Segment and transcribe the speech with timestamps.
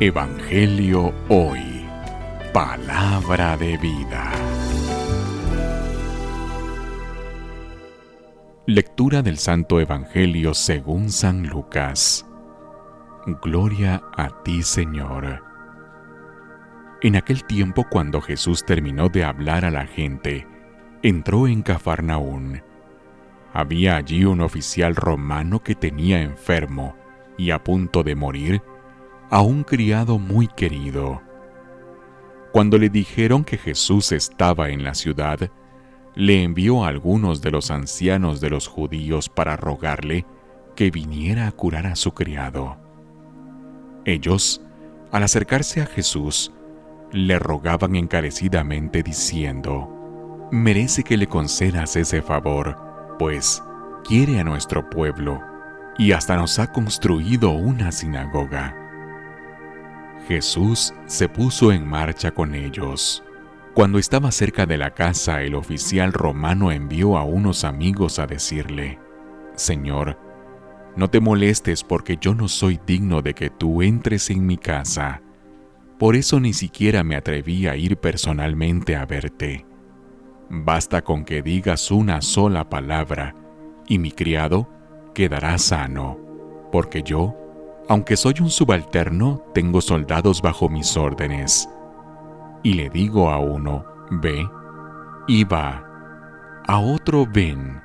[0.00, 1.86] Evangelio Hoy.
[2.52, 4.32] Palabra de vida.
[8.66, 12.26] Lectura del Santo Evangelio según San Lucas.
[13.42, 15.44] Gloria a ti, Señor.
[17.02, 20.48] En aquel tiempo cuando Jesús terminó de hablar a la gente,
[21.02, 22.62] entró en Cafarnaún.
[23.52, 26.96] Había allí un oficial romano que tenía enfermo
[27.38, 28.62] y a punto de morir
[29.32, 31.22] a un criado muy querido.
[32.52, 35.50] Cuando le dijeron que Jesús estaba en la ciudad,
[36.14, 40.26] le envió a algunos de los ancianos de los judíos para rogarle
[40.76, 42.76] que viniera a curar a su criado.
[44.04, 44.60] Ellos,
[45.12, 46.52] al acercarse a Jesús,
[47.10, 49.88] le rogaban encarecidamente diciendo,
[50.52, 52.76] merece que le concedas ese favor,
[53.18, 53.62] pues
[54.04, 55.40] quiere a nuestro pueblo
[55.96, 58.81] y hasta nos ha construido una sinagoga.
[60.28, 63.22] Jesús se puso en marcha con ellos.
[63.74, 68.98] Cuando estaba cerca de la casa, el oficial romano envió a unos amigos a decirle,
[69.54, 70.18] Señor,
[70.94, 75.22] no te molestes porque yo no soy digno de que tú entres en mi casa.
[75.98, 79.64] Por eso ni siquiera me atreví a ir personalmente a verte.
[80.50, 83.34] Basta con que digas una sola palabra
[83.88, 84.68] y mi criado
[85.14, 86.18] quedará sano,
[86.70, 87.34] porque yo
[87.88, 91.68] aunque soy un subalterno, tengo soldados bajo mis órdenes.
[92.62, 94.48] Y le digo a uno, ve,
[95.26, 95.84] y va.
[96.66, 97.80] A otro, ven,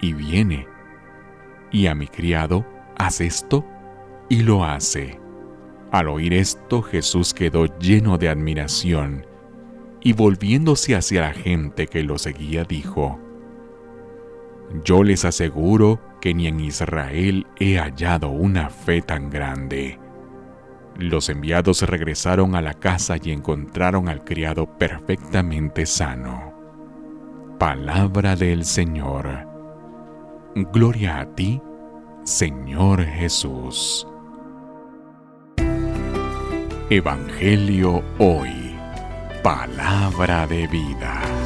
[0.00, 0.66] y viene.
[1.70, 2.64] Y a mi criado,
[2.96, 3.64] haz esto,
[4.28, 5.20] y lo hace.
[5.90, 9.26] Al oír esto, Jesús quedó lleno de admiración,
[10.00, 13.18] y volviéndose hacia la gente que lo seguía, dijo,
[14.84, 19.98] Yo les aseguro que ni en Israel he hallado una fe tan grande.
[20.96, 26.54] Los enviados regresaron a la casa y encontraron al criado perfectamente sano.
[27.58, 29.46] Palabra del Señor.
[30.72, 31.62] Gloria a ti,
[32.24, 34.06] Señor Jesús.
[36.90, 38.74] Evangelio hoy.
[39.42, 41.37] Palabra de vida.